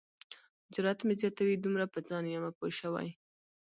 [0.73, 3.09] جرات مې زیاتوي دومره په ځان یمه پوه شوی.